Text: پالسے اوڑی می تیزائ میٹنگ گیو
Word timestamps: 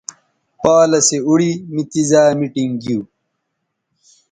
پالسے 0.61 1.17
اوڑی 1.27 1.51
می 1.73 1.81
تیزائ 1.91 2.27
میٹنگ 2.39 2.73
گیو 2.81 2.99